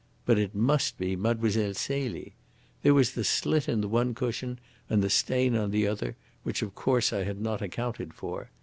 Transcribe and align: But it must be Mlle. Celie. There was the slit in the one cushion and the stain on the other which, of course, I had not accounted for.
But 0.25 0.39
it 0.39 0.55
must 0.55 0.97
be 0.97 1.15
Mlle. 1.15 1.75
Celie. 1.75 2.33
There 2.81 2.93
was 2.95 3.11
the 3.11 3.23
slit 3.23 3.69
in 3.69 3.81
the 3.81 3.87
one 3.87 4.15
cushion 4.15 4.57
and 4.89 5.03
the 5.03 5.11
stain 5.11 5.55
on 5.55 5.69
the 5.69 5.85
other 5.85 6.15
which, 6.41 6.63
of 6.63 6.73
course, 6.73 7.13
I 7.13 7.23
had 7.23 7.39
not 7.39 7.61
accounted 7.61 8.15
for. 8.15 8.49